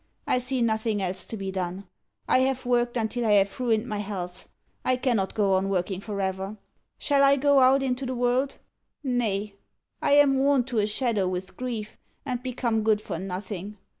[0.25, 1.87] I see nothing else to be done.
[2.27, 4.49] I have worked until I have ruined my health.
[4.83, 6.57] I cannot go on working forever.
[6.97, 8.57] Shall I go out into the world?
[9.03, 9.53] Nay;
[10.01, 13.77] I am worn to a shadow with grief, and become good for nothing.